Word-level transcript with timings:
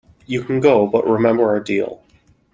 You 0.25 0.43
can 0.43 0.59
go, 0.61 0.87
but 0.87 1.05
remember 1.07 1.43
our 1.47 1.59
deal. 1.59 2.01